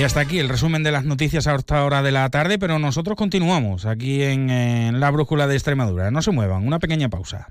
Y 0.00 0.02
hasta 0.02 0.20
aquí 0.20 0.38
el 0.38 0.48
resumen 0.48 0.82
de 0.82 0.92
las 0.92 1.04
noticias 1.04 1.46
a 1.46 1.54
esta 1.54 1.84
hora 1.84 2.00
de 2.00 2.10
la 2.10 2.26
tarde, 2.30 2.58
pero 2.58 2.78
nosotros 2.78 3.18
continuamos 3.18 3.84
aquí 3.84 4.22
en, 4.22 4.98
la 4.98 5.10
brújula 5.10 5.46
de 5.46 5.56
Extremadura. 5.56 6.10
No 6.10 6.22
se 6.22 6.30
muevan, 6.30 6.66
una 6.66 6.78
pequeña 6.78 7.10
pausa. 7.10 7.48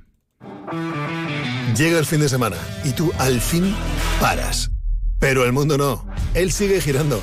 Llega 1.78 2.00
el 2.00 2.08
fin 2.08 2.22
de 2.22 2.28
semana 2.28 2.56
y 2.84 2.94
tú 2.94 3.12
al 3.20 3.40
fin 3.40 3.76
paras. 4.20 4.72
Pero 5.20 5.46
el 5.46 5.54
mundo 5.54 5.78
no. 5.78 6.08
Él 6.34 6.52
sigue 6.52 6.82
girando. 6.82 7.22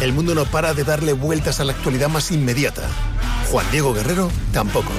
El 0.00 0.12
mundo 0.12 0.36
no 0.36 0.44
para 0.44 0.74
de 0.74 0.84
darle 0.84 1.12
vueltas 1.12 1.58
a 1.58 1.64
la 1.64 1.72
actualidad 1.72 2.08
más 2.08 2.30
inmediata. 2.30 2.88
Juan 3.50 3.66
Diego 3.72 3.92
Guerrero 3.92 4.30
tampoco. 4.52 4.92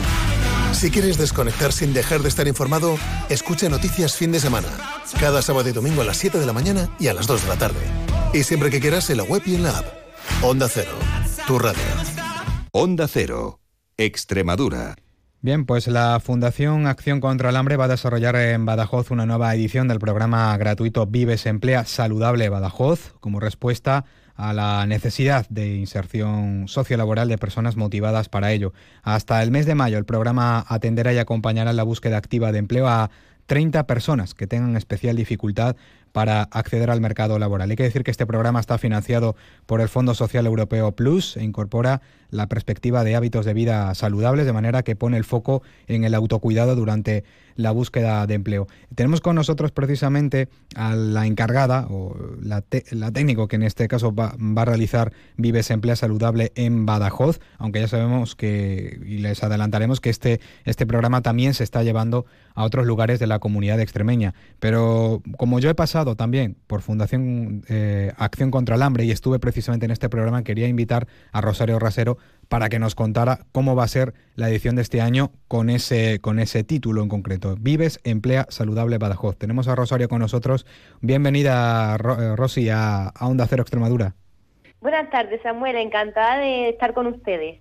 Si 0.73 0.91
quieres 0.91 1.17
desconectar 1.17 1.71
sin 1.71 1.93
dejar 1.93 2.19
de 2.19 2.27
estar 2.27 2.49
informado, 2.49 2.97
escucha 3.29 3.69
Noticias 3.69 4.17
Fin 4.17 4.33
de 4.33 4.41
Semana. 4.41 4.67
Cada 5.21 5.41
sábado 5.41 5.69
y 5.69 5.71
domingo 5.71 6.01
a 6.01 6.05
las 6.05 6.17
7 6.17 6.37
de 6.37 6.45
la 6.45 6.51
mañana 6.51 6.89
y 6.99 7.07
a 7.07 7.13
las 7.13 7.27
2 7.27 7.43
de 7.43 7.47
la 7.47 7.55
tarde. 7.55 8.08
Y 8.31 8.43
siempre 8.43 8.69
que 8.69 8.79
quieras 8.79 9.09
en 9.09 9.17
la 9.17 9.23
web 9.23 9.41
y 9.47 9.55
en 9.55 9.63
la 9.63 9.79
app. 9.79 9.85
Onda 10.43 10.67
Cero, 10.69 10.91
tu 11.47 11.57
radio. 11.57 11.81
Onda 12.71 13.07
Cero, 13.07 13.59
Extremadura. 13.97 14.95
Bien, 15.41 15.65
pues 15.65 15.87
la 15.87 16.19
Fundación 16.19 16.85
Acción 16.85 17.21
contra 17.21 17.49
el 17.49 17.55
Hambre 17.55 17.75
va 17.75 17.85
a 17.85 17.87
desarrollar 17.87 18.35
en 18.35 18.65
Badajoz 18.65 19.09
una 19.09 19.25
nueva 19.25 19.55
edición 19.55 19.87
del 19.87 19.97
programa 19.97 20.55
gratuito 20.57 21.07
Vives 21.07 21.47
Emplea 21.47 21.85
Saludable 21.85 22.49
Badajoz 22.49 23.15
como 23.19 23.39
respuesta 23.39 24.05
a 24.35 24.53
la 24.53 24.85
necesidad 24.85 25.47
de 25.49 25.77
inserción 25.77 26.67
sociolaboral 26.67 27.29
de 27.29 27.39
personas 27.39 27.77
motivadas 27.77 28.29
para 28.29 28.51
ello. 28.51 28.73
Hasta 29.01 29.41
el 29.41 29.49
mes 29.49 29.65
de 29.65 29.73
mayo 29.73 29.97
el 29.97 30.05
programa 30.05 30.63
atenderá 30.67 31.13
y 31.13 31.17
acompañará 31.17 31.71
en 31.71 31.77
la 31.77 31.83
búsqueda 31.83 32.17
activa 32.17 32.51
de 32.51 32.59
empleo 32.59 32.87
a 32.87 33.09
30 33.47 33.87
personas 33.87 34.35
que 34.35 34.45
tengan 34.45 34.77
especial 34.77 35.15
dificultad 35.15 35.75
para 36.11 36.43
acceder 36.43 36.89
al 36.89 37.01
mercado 37.01 37.39
laboral. 37.39 37.69
Hay 37.69 37.75
que 37.75 37.83
decir 37.83 38.03
que 38.03 38.11
este 38.11 38.25
programa 38.25 38.59
está 38.59 38.77
financiado 38.77 39.35
por 39.65 39.81
el 39.81 39.89
Fondo 39.89 40.13
Social 40.13 40.45
Europeo 40.45 40.91
Plus 40.93 41.37
e 41.37 41.43
incorpora 41.43 42.01
la 42.31 42.47
perspectiva 42.47 43.03
de 43.03 43.15
hábitos 43.15 43.45
de 43.45 43.53
vida 43.53 43.93
saludables, 43.95 44.45
de 44.45 44.53
manera 44.53 44.83
que 44.83 44.95
pone 44.95 45.17
el 45.17 45.23
foco 45.23 45.63
en 45.87 46.03
el 46.03 46.13
autocuidado 46.13 46.75
durante 46.75 47.23
la 47.55 47.71
búsqueda 47.71 48.25
de 48.25 48.35
empleo. 48.35 48.67
Tenemos 48.95 49.19
con 49.19 49.35
nosotros 49.35 49.71
precisamente 49.71 50.47
a 50.75 50.95
la 50.95 51.25
encargada 51.25 51.87
o 51.89 52.15
la, 52.41 52.61
técnico 52.61 53.47
que 53.47 53.57
en 53.57 53.63
este 53.63 53.87
caso 53.87 54.13
va, 54.13 54.35
a 54.55 54.65
realizar 54.65 55.11
Vives 55.35 55.69
Emplea 55.69 55.95
Saludable 55.95 56.53
en 56.55 56.85
Badajoz, 56.85 57.39
aunque 57.57 57.81
ya 57.81 57.87
sabemos 57.87 58.35
que, 58.35 59.01
y 59.05 59.17
les 59.17 59.43
adelantaremos 59.43 59.99
que 59.99 60.09
este, 60.09 60.39
este 60.63 60.85
programa 60.85 61.21
también 61.21 61.53
se 61.53 61.65
está 61.65 61.83
llevando 61.83 62.25
a 62.55 62.63
otros 62.63 62.85
lugares 62.85 63.19
de 63.19 63.27
la 63.27 63.39
comunidad 63.39 63.79
extremeña. 63.81 64.33
Pero 64.59 65.21
como 65.37 65.59
yo 65.59 65.69
he 65.69 65.75
pasado 65.75 65.98
también 66.15 66.55
por 66.67 66.81
Fundación 66.81 67.63
eh, 67.69 68.11
Acción 68.17 68.51
contra 68.51 68.75
el 68.75 68.81
Hambre 68.81 69.03
y 69.05 69.11
estuve 69.11 69.39
precisamente 69.39 69.85
en 69.85 69.91
este 69.91 70.09
programa, 70.09 70.43
quería 70.43 70.67
invitar 70.67 71.07
a 71.31 71.41
Rosario 71.41 71.77
Rasero 71.79 72.17
para 72.47 72.69
que 72.69 72.79
nos 72.79 72.95
contara 72.95 73.39
cómo 73.51 73.75
va 73.75 73.83
a 73.83 73.87
ser 73.87 74.13
la 74.35 74.49
edición 74.49 74.75
de 74.75 74.81
este 74.81 75.01
año 75.01 75.31
con 75.47 75.69
ese, 75.69 76.19
con 76.19 76.39
ese 76.39 76.63
título 76.63 77.03
en 77.03 77.09
concreto. 77.09 77.55
Vives, 77.59 77.99
Emplea 78.03 78.45
Saludable 78.49 78.97
Badajoz. 78.97 79.37
Tenemos 79.37 79.67
a 79.67 79.75
Rosario 79.75 80.07
con 80.07 80.19
nosotros. 80.19 80.65
Bienvenida, 81.01 81.95
eh, 81.95 82.35
Rosy, 82.35 82.69
a, 82.69 83.11
Onda 83.19 83.45
Cero 83.47 83.61
Extremadura. 83.61 84.15
Buenas 84.81 85.09
tardes, 85.11 85.41
Samuel. 85.43 85.75
Encantada 85.75 86.39
de 86.39 86.69
estar 86.69 86.93
con 86.93 87.07
ustedes. 87.07 87.59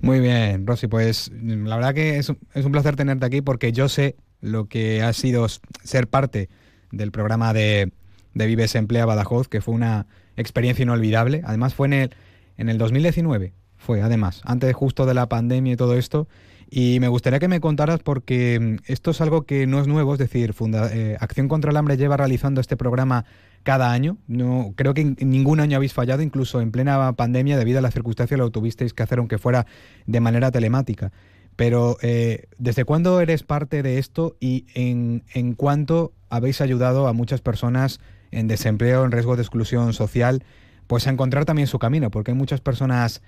Muy 0.00 0.20
bien, 0.20 0.66
Rosy. 0.66 0.86
Pues 0.86 1.30
la 1.32 1.76
verdad 1.76 1.94
que 1.94 2.18
es, 2.18 2.32
es 2.54 2.64
un 2.64 2.72
placer 2.72 2.96
tenerte 2.96 3.26
aquí 3.26 3.40
porque 3.42 3.72
yo 3.72 3.88
sé 3.88 4.16
lo 4.40 4.66
que 4.66 5.02
ha 5.02 5.12
sido 5.12 5.46
ser 5.48 6.08
parte 6.08 6.48
del 6.90 7.12
programa 7.12 7.52
de, 7.52 7.92
de 8.34 8.46
Vives 8.46 8.74
Emplea 8.74 9.06
Badajoz, 9.06 9.48
que 9.48 9.60
fue 9.60 9.74
una 9.74 10.06
experiencia 10.36 10.82
inolvidable. 10.82 11.42
Además 11.44 11.74
fue 11.74 11.86
en 11.88 11.92
el, 11.92 12.14
en 12.56 12.68
el 12.68 12.78
2019 12.78 13.52
fue 13.80 14.02
además, 14.02 14.42
antes 14.44 14.74
justo 14.74 15.06
de 15.06 15.14
la 15.14 15.28
pandemia 15.28 15.72
y 15.72 15.76
todo 15.76 15.96
esto. 15.96 16.28
Y 16.72 17.00
me 17.00 17.08
gustaría 17.08 17.40
que 17.40 17.48
me 17.48 17.60
contaras 17.60 18.00
porque 18.00 18.60
mm, 18.60 18.92
esto 18.92 19.10
es 19.10 19.20
algo 19.20 19.42
que 19.42 19.66
no 19.66 19.80
es 19.80 19.88
nuevo, 19.88 20.12
es 20.12 20.18
decir, 20.18 20.54
eh, 20.92 21.16
Acción 21.18 21.48
contra 21.48 21.70
el 21.70 21.76
Hambre 21.76 21.96
lleva 21.96 22.16
realizando 22.16 22.60
este 22.60 22.76
programa 22.76 23.24
cada 23.64 23.90
año. 23.90 24.18
No, 24.28 24.74
creo 24.76 24.94
que 24.94 25.16
ningún 25.18 25.60
año 25.60 25.76
habéis 25.76 25.94
fallado, 25.94 26.22
incluso 26.22 26.60
en 26.60 26.70
plena 26.70 27.12
pandemia, 27.14 27.58
debido 27.58 27.78
a 27.80 27.82
las 27.82 27.94
circunstancias 27.94 28.38
lo 28.38 28.50
tuvisteis 28.50 28.92
que 28.92 29.02
hacer 29.02 29.18
aunque 29.18 29.38
fuera 29.38 29.66
de 30.06 30.20
manera 30.20 30.52
telemática. 30.52 31.10
Pero, 31.56 31.96
eh, 32.02 32.46
¿desde 32.58 32.84
cuándo 32.84 33.20
eres 33.20 33.42
parte 33.42 33.82
de 33.82 33.98
esto 33.98 34.36
y 34.40 34.66
en, 34.74 35.24
en 35.34 35.54
cuánto 35.54 36.12
habéis 36.28 36.60
ayudado 36.60 37.06
a 37.06 37.12
muchas 37.12 37.40
personas 37.40 38.00
en 38.30 38.48
desempleo, 38.48 39.04
en 39.04 39.12
riesgo 39.12 39.36
de 39.36 39.42
exclusión 39.42 39.92
social, 39.92 40.42
pues 40.86 41.06
a 41.06 41.10
encontrar 41.10 41.44
también 41.44 41.68
su 41.68 41.78
camino? 41.78 42.10
Porque 42.10 42.30
hay 42.30 42.36
muchas 42.36 42.60
personas 42.60 43.22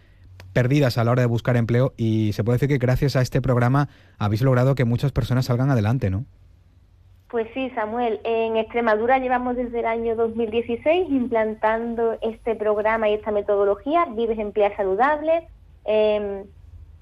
perdidas 0.52 0.99
a 0.99 1.05
la 1.05 1.12
hora 1.12 1.23
de 1.23 1.26
buscar 1.26 1.57
empleo 1.57 1.93
y 1.97 2.33
se 2.33 2.45
puede 2.45 2.57
decir 2.57 2.69
que 2.69 2.79
gracias 2.79 3.17
a 3.17 3.23
este 3.23 3.41
programa 3.41 3.88
habéis 4.19 4.43
logrado 4.43 4.75
que 4.75 4.85
muchas 4.85 5.12
personas 5.12 5.47
salgan 5.47 5.71
adelante, 5.71 6.11
¿no? 6.11 6.25
Pues 7.33 7.47
sí, 7.55 7.71
Samuel. 7.75 8.21
En 8.25 8.59
Extremadura 8.59 9.19
llevamos 9.19 9.57
desde 9.57 9.81
el 9.81 9.87
año 9.87 10.14
2016 10.17 11.09
implantando 11.09 12.19
este 12.21 12.55
programa 12.55 13.09
y 13.09 13.14
esta 13.14 13.31
metodología, 13.31 14.05
Vives 14.14 14.38
Emplea 14.38 14.76
Saludable. 14.76 15.49
Em, 15.87 16.45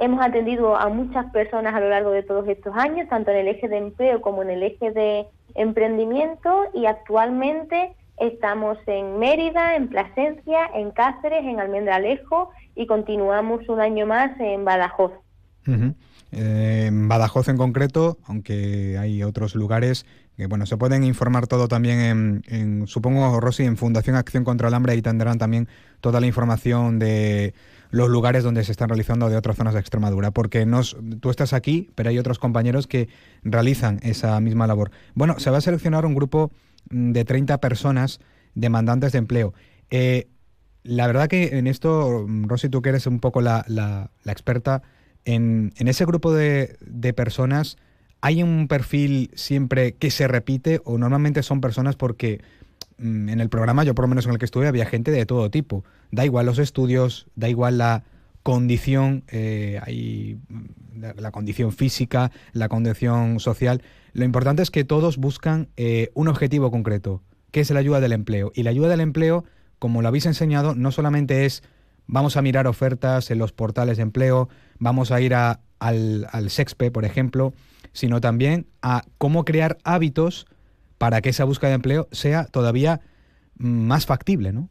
hemos 0.00 0.20
atendido 0.24 0.76
a 0.76 0.88
muchas 0.88 1.30
personas 1.30 1.74
a 1.74 1.80
lo 1.80 1.90
largo 1.90 2.10
de 2.10 2.22
todos 2.22 2.48
estos 2.48 2.74
años, 2.74 3.08
tanto 3.08 3.30
en 3.30 3.36
el 3.36 3.48
eje 3.48 3.68
de 3.68 3.76
empleo 3.76 4.20
como 4.22 4.42
en 4.42 4.50
el 4.50 4.62
eje 4.62 4.90
de 4.90 5.26
emprendimiento 5.54 6.64
y 6.74 6.86
actualmente 6.86 7.94
estamos 8.18 8.78
en 8.86 9.18
Mérida, 9.18 9.76
en 9.76 9.88
Plasencia, 9.88 10.70
en 10.74 10.90
Cáceres, 10.90 11.44
en 11.44 11.60
Almendralejo 11.60 12.50
y 12.74 12.86
continuamos 12.86 13.68
un 13.68 13.80
año 13.80 14.06
más 14.06 14.38
en 14.40 14.64
Badajoz. 14.64 15.12
Eh, 16.32 16.84
en 16.86 17.08
Badajoz 17.08 17.48
en 17.48 17.58
concreto, 17.58 18.16
aunque 18.26 18.96
hay 18.98 19.22
otros 19.22 19.54
lugares 19.54 20.06
que 20.40 20.46
bueno, 20.46 20.64
se 20.64 20.78
pueden 20.78 21.04
informar 21.04 21.46
todo 21.46 21.68
también 21.68 22.42
en, 22.46 22.86
supongo, 22.86 23.38
Rosy, 23.40 23.64
en 23.64 23.76
Fundación 23.76 24.16
Acción 24.16 24.42
contra 24.42 24.68
el 24.68 24.74
Hambre, 24.74 24.94
ahí 24.94 25.02
tendrán 25.02 25.36
también 25.36 25.68
toda 26.00 26.18
la 26.18 26.26
información 26.26 26.98
de 26.98 27.52
los 27.90 28.08
lugares 28.08 28.42
donde 28.42 28.64
se 28.64 28.72
están 28.72 28.88
realizando 28.88 29.28
de 29.28 29.36
otras 29.36 29.56
zonas 29.56 29.74
de 29.74 29.80
Extremadura, 29.80 30.30
porque 30.30 30.66
tú 31.20 31.28
estás 31.28 31.52
aquí, 31.52 31.90
pero 31.94 32.08
hay 32.08 32.18
otros 32.18 32.38
compañeros 32.38 32.86
que 32.86 33.10
realizan 33.42 34.00
esa 34.02 34.40
misma 34.40 34.66
labor. 34.66 34.90
Bueno, 35.14 35.38
se 35.38 35.50
va 35.50 35.58
a 35.58 35.60
seleccionar 35.60 36.06
un 36.06 36.14
grupo 36.14 36.50
de 36.88 37.24
30 37.24 37.58
personas 37.58 38.20
demandantes 38.54 39.12
de 39.12 39.18
empleo. 39.18 39.52
Eh, 39.90 40.28
la 40.82 41.06
verdad 41.06 41.28
que 41.28 41.58
en 41.58 41.66
esto, 41.66 42.26
Rosy, 42.26 42.70
tú 42.70 42.80
que 42.80 42.88
eres 42.88 43.06
un 43.06 43.20
poco 43.20 43.42
la, 43.42 44.10
experta, 44.24 44.82
en, 45.26 45.72
ese 45.76 46.06
grupo 46.06 46.32
de, 46.32 46.78
personas, 47.14 47.76
¿hay 48.20 48.42
un 48.42 48.68
perfil 48.68 49.30
siempre 49.34 49.92
que 49.92 50.10
se 50.10 50.28
repite 50.28 50.80
o 50.84 50.98
normalmente 50.98 51.42
son 51.42 51.60
personas 51.60 51.96
porque 51.96 52.40
mm, 52.98 53.28
en 53.28 53.40
el 53.40 53.48
programa, 53.48 53.84
yo 53.84 53.94
por 53.94 54.04
lo 54.04 54.08
menos 54.08 54.26
en 54.26 54.32
el 54.32 54.38
que 54.38 54.44
estuve, 54.44 54.68
había 54.68 54.86
gente 54.86 55.10
de 55.10 55.26
todo 55.26 55.50
tipo? 55.50 55.84
Da 56.10 56.24
igual 56.24 56.46
los 56.46 56.58
estudios, 56.58 57.26
da 57.36 57.48
igual 57.48 57.78
la 57.78 58.04
condición, 58.42 59.24
eh, 59.28 60.36
mm, 60.48 61.02
la, 61.18 61.30
condición 61.30 61.72
física, 61.72 62.30
la 62.52 62.68
condición 62.68 63.40
social. 63.40 63.82
Lo 64.12 64.24
importante 64.24 64.62
es 64.62 64.70
que 64.70 64.84
todos 64.84 65.16
buscan 65.16 65.68
eh, 65.76 66.10
un 66.14 66.28
objetivo 66.28 66.70
concreto, 66.70 67.22
que 67.50 67.60
es 67.60 67.70
la 67.70 67.80
ayuda 67.80 68.00
del 68.00 68.12
empleo. 68.12 68.52
Y 68.54 68.62
la 68.62 68.70
ayuda 68.70 68.88
del 68.88 69.00
empleo 69.00 69.44
como 69.80 70.02
lo 70.02 70.08
habéis 70.08 70.26
enseñado, 70.26 70.76
no 70.76 70.92
solamente 70.92 71.46
es 71.46 71.64
vamos 72.06 72.36
a 72.36 72.42
mirar 72.42 72.68
ofertas 72.68 73.30
en 73.30 73.38
los 73.38 73.52
portales 73.52 73.96
de 73.96 74.04
empleo, 74.04 74.48
vamos 74.78 75.10
a 75.10 75.20
ir 75.20 75.34
al, 75.34 75.58
al 76.30 76.50
SEXPE, 76.50 76.90
por 76.90 77.04
ejemplo, 77.04 77.54
sino 77.92 78.20
también 78.20 78.66
a 78.82 79.02
cómo 79.18 79.44
crear 79.44 79.78
hábitos 79.84 80.46
para 80.98 81.20
que 81.20 81.30
esa 81.30 81.44
búsqueda 81.44 81.70
de 81.70 81.76
empleo 81.76 82.08
sea 82.10 82.44
todavía 82.46 83.00
más 83.56 84.06
factible, 84.06 84.52
¿no? 84.52 84.68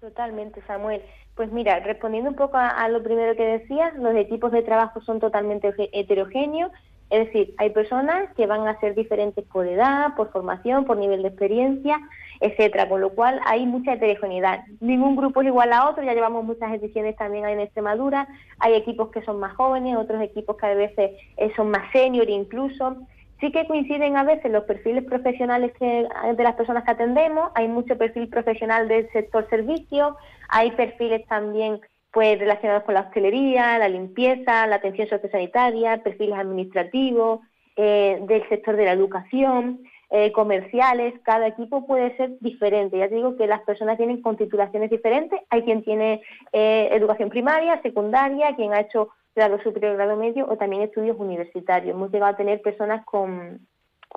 Totalmente, 0.00 0.62
Samuel. 0.66 1.02
Pues 1.34 1.52
mira, 1.52 1.80
respondiendo 1.80 2.30
un 2.30 2.36
poco 2.36 2.56
a, 2.56 2.68
a, 2.68 2.88
lo 2.88 3.02
primero 3.02 3.36
que 3.36 3.44
decías, 3.44 3.94
los 3.96 4.14
equipos 4.16 4.52
de 4.52 4.62
trabajo 4.62 5.00
son 5.02 5.20
totalmente 5.20 5.74
heterogéneos, 5.92 6.72
es 7.10 7.26
decir, 7.26 7.54
hay 7.58 7.70
personas 7.70 8.32
que 8.34 8.46
van 8.46 8.66
a 8.66 8.78
ser 8.80 8.94
diferentes 8.94 9.44
por 9.44 9.66
edad, 9.66 10.14
por 10.16 10.32
formación, 10.32 10.84
por 10.84 10.96
nivel 10.96 11.22
de 11.22 11.28
experiencia, 11.28 12.00
etcétera, 12.40 12.88
con 12.88 13.00
lo 13.00 13.10
cual 13.10 13.40
hay 13.44 13.66
mucha 13.66 13.94
heterogeneidad. 13.94 14.64
Ningún 14.80 15.16
grupo 15.16 15.40
es 15.40 15.48
igual 15.48 15.72
a 15.72 15.88
otro, 15.88 16.02
ya 16.02 16.14
llevamos 16.14 16.44
muchas 16.44 16.72
ediciones 16.72 17.16
también 17.16 17.46
en 17.46 17.60
Extremadura, 17.60 18.28
hay 18.58 18.74
equipos 18.74 19.10
que 19.10 19.22
son 19.22 19.40
más 19.40 19.54
jóvenes, 19.54 19.96
otros 19.96 20.22
equipos 20.22 20.56
que 20.56 20.66
a 20.66 20.74
veces 20.74 21.12
eh, 21.36 21.52
son 21.56 21.70
más 21.70 21.90
senior 21.92 22.28
incluso. 22.28 22.96
Sí 23.40 23.52
que 23.52 23.66
coinciden 23.66 24.16
a 24.16 24.24
veces 24.24 24.50
los 24.50 24.64
perfiles 24.64 25.04
profesionales 25.04 25.72
que, 25.78 26.08
de 26.34 26.42
las 26.42 26.54
personas 26.54 26.84
que 26.84 26.92
atendemos, 26.92 27.50
hay 27.54 27.68
mucho 27.68 27.98
perfil 27.98 28.28
profesional 28.28 28.88
del 28.88 29.10
sector 29.12 29.46
servicio, 29.50 30.16
hay 30.48 30.70
perfiles 30.70 31.26
también 31.26 31.80
pues 32.12 32.38
relacionados 32.38 32.84
con 32.84 32.94
la 32.94 33.02
hostelería, 33.02 33.78
la 33.78 33.90
limpieza, 33.90 34.66
la 34.66 34.76
atención 34.76 35.06
sociosanitaria, 35.06 36.02
perfiles 36.02 36.38
administrativos, 36.38 37.40
eh, 37.76 38.18
del 38.22 38.48
sector 38.48 38.74
de 38.74 38.86
la 38.86 38.92
educación. 38.92 39.80
Eh, 40.08 40.30
comerciales, 40.30 41.14
cada 41.24 41.48
equipo 41.48 41.84
puede 41.84 42.16
ser 42.16 42.38
diferente. 42.38 42.96
Ya 42.96 43.08
te 43.08 43.16
digo 43.16 43.36
que 43.36 43.48
las 43.48 43.62
personas 43.62 43.96
tienen 43.96 44.22
con 44.22 44.36
titulaciones 44.36 44.88
diferentes, 44.88 45.40
hay 45.50 45.62
quien 45.62 45.82
tiene 45.82 46.22
eh, 46.52 46.88
educación 46.92 47.28
primaria, 47.28 47.82
secundaria, 47.82 48.54
quien 48.54 48.72
ha 48.72 48.80
hecho 48.80 49.08
grado 49.34 49.60
superior, 49.62 49.96
grado 49.96 50.16
medio 50.16 50.46
o 50.48 50.56
también 50.56 50.82
estudios 50.82 51.16
universitarios. 51.18 51.96
Hemos 51.96 52.12
llegado 52.12 52.32
a 52.32 52.36
tener 52.36 52.62
personas 52.62 53.04
con, 53.04 53.66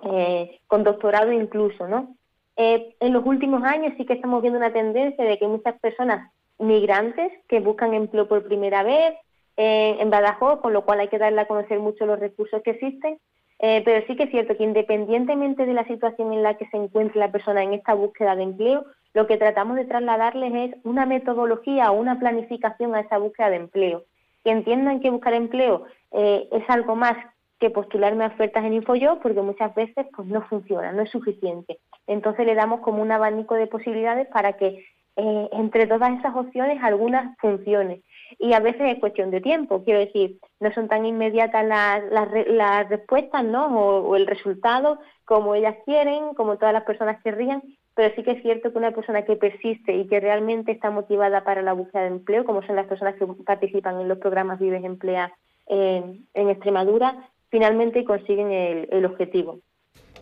eh, 0.03 0.59
con 0.67 0.83
doctorado 0.83 1.31
incluso, 1.31 1.87
¿no? 1.87 2.15
en 2.61 3.13
los 3.13 3.25
últimos 3.25 3.63
años 3.63 3.93
sí 3.95 4.05
que 4.05 4.15
estamos 4.15 4.41
viendo 4.41 4.59
una 4.59 4.73
tendencia 4.73 5.23
de 5.23 5.39
que 5.39 5.47
muchas 5.47 5.79
personas 5.79 6.29
migrantes 6.57 7.31
que 7.47 7.61
buscan 7.61 7.93
empleo 7.93 8.27
por 8.27 8.43
primera 8.43 8.83
vez 8.83 9.15
en 9.55 10.09
Badajoz, 10.09 10.59
con 10.59 10.73
lo 10.73 10.83
cual 10.83 10.99
hay 10.99 11.07
que 11.07 11.19
darle 11.19 11.39
a 11.39 11.47
conocer 11.47 11.79
mucho 11.79 12.05
los 12.05 12.19
recursos 12.19 12.61
que 12.61 12.71
existen, 12.71 13.17
eh, 13.59 13.81
pero 13.83 14.05
sí 14.07 14.15
que 14.15 14.23
es 14.23 14.29
cierto 14.29 14.55
que 14.55 14.63
independientemente 14.63 15.65
de 15.65 15.73
la 15.73 15.85
situación 15.85 16.31
en 16.31 16.43
la 16.43 16.55
que 16.55 16.67
se 16.67 16.77
encuentre 16.77 17.19
la 17.19 17.31
persona 17.31 17.61
en 17.61 17.73
esta 17.73 17.93
búsqueda 17.93 18.35
de 18.35 18.43
empleo, 18.43 18.85
lo 19.13 19.27
que 19.27 19.37
tratamos 19.37 19.75
de 19.75 19.85
trasladarles 19.85 20.53
es 20.53 20.85
una 20.85 21.05
metodología 21.05 21.91
o 21.91 21.99
una 21.99 22.19
planificación 22.19 22.95
a 22.95 23.01
esa 23.01 23.17
búsqueda 23.17 23.49
de 23.49 23.57
empleo. 23.57 24.03
Que 24.43 24.51
entiendan 24.51 25.01
que 25.01 25.09
buscar 25.09 25.33
empleo 25.33 25.85
eh, 26.11 26.47
es 26.51 26.63
algo 26.69 26.95
más 26.95 27.17
que 27.59 27.69
postularme 27.69 28.23
a 28.23 28.27
ofertas 28.27 28.63
en 28.63 28.73
InfoYo, 28.73 29.19
porque 29.19 29.41
muchas 29.41 29.75
veces 29.75 30.07
pues 30.15 30.27
no 30.29 30.41
funciona, 30.43 30.93
no 30.93 31.01
es 31.01 31.09
suficiente. 31.09 31.79
Entonces 32.07 32.45
le 32.45 32.55
damos 32.55 32.79
como 32.79 33.01
un 33.01 33.11
abanico 33.11 33.55
de 33.55 33.67
posibilidades 33.67 34.27
para 34.27 34.53
que 34.53 34.85
eh, 35.17 35.49
entre 35.51 35.85
todas 35.85 36.17
esas 36.17 36.33
opciones 36.33 36.81
algunas 36.81 37.37
funcionen 37.39 38.01
y 38.37 38.53
a 38.53 38.59
veces 38.59 38.81
es 38.81 38.99
cuestión 38.99 39.31
de 39.31 39.41
tiempo. 39.41 39.83
Quiero 39.83 39.99
decir, 39.99 40.39
no 40.59 40.71
son 40.73 40.87
tan 40.87 41.05
inmediatas 41.05 41.65
las, 41.65 42.03
las, 42.11 42.89
respuestas 42.89 43.43
¿no? 43.43 43.67
O, 43.67 44.15
el 44.15 44.27
resultado 44.27 44.99
como 45.25 45.55
ellas 45.55 45.75
quieren, 45.85 46.33
como 46.35 46.57
todas 46.57 46.73
las 46.73 46.83
personas 46.83 47.21
querrían, 47.23 47.63
pero 47.95 48.13
sí 48.15 48.23
que 48.23 48.31
es 48.31 48.41
cierto 48.41 48.71
que 48.71 48.77
una 48.77 48.91
persona 48.91 49.23
que 49.23 49.35
persiste 49.35 49.93
y 49.93 50.07
que 50.07 50.19
realmente 50.19 50.71
está 50.71 50.89
motivada 50.89 51.43
para 51.43 51.61
la 51.61 51.73
búsqueda 51.73 52.03
de 52.03 52.09
empleo, 52.09 52.45
como 52.45 52.63
son 52.63 52.75
las 52.75 52.87
personas 52.87 53.15
que 53.15 53.25
participan 53.45 53.99
en 53.99 54.07
los 54.07 54.17
programas 54.19 54.59
Vives 54.59 54.83
Emplea 54.83 55.33
en, 55.67 56.27
en 56.33 56.49
Extremadura, 56.49 57.29
finalmente 57.49 58.03
consiguen 58.03 58.51
el, 58.51 58.87
el 58.91 59.05
objetivo. 59.05 59.59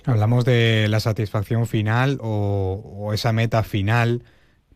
Hablamos 0.06 0.46
de 0.46 0.88
la 0.90 1.00
satisfacción 1.00 1.68
final 1.68 2.18
o, 2.22 2.82
o, 2.98 3.14
esa 3.14 3.34
meta 3.34 3.64
final 3.64 4.24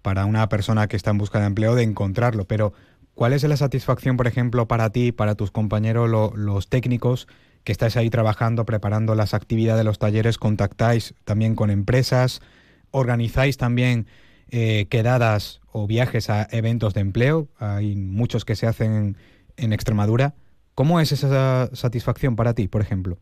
para 0.02 0.26
una 0.26 0.50
persona 0.50 0.88
que 0.88 0.98
está 0.98 1.12
en 1.12 1.18
busca 1.18 1.40
de 1.40 1.48
empleo 1.48 1.76
de 1.76 1.84
encontrarlo, 1.84 2.46
pero 2.46 2.74
¿Cuál 3.22 3.34
es 3.34 3.44
la 3.44 3.56
satisfacción, 3.56 4.18
por 4.18 4.26
ejemplo, 4.26 4.68
para 4.68 4.90
ti, 4.90 5.12
para 5.12 5.36
tus 5.36 5.52
compañeros, 5.52 6.10
los 6.10 6.70
técnicos 6.70 7.28
que 7.64 7.72
estáis 7.72 7.96
ahí 7.96 8.10
trabajando, 8.10 8.66
preparando 8.66 9.14
las 9.14 9.36
actividades 9.36 9.78
de 9.78 9.84
los 9.84 10.00
talleres? 10.00 10.40
¿Contactáis 10.40 11.14
también 11.24 11.54
con 11.54 11.70
empresas? 11.70 12.42
¿Organizáis 12.90 13.58
también 13.58 14.08
eh, 14.50 14.88
quedadas 14.90 15.62
o 15.72 15.86
viajes 15.86 16.32
a 16.32 16.48
eventos 16.50 16.96
de 16.96 17.02
empleo? 17.02 17.48
Hay 17.60 17.96
muchos 17.96 18.44
que 18.44 18.56
se 18.56 18.66
hacen 18.66 19.18
en 19.56 19.72
Extremadura. 19.72 20.34
¿Cómo 20.74 21.00
es 21.00 21.12
esa 21.12 21.68
satisfacción 21.76 22.36
para 22.36 22.56
ti, 22.56 22.68
por 22.68 22.82
ejemplo? 22.82 23.20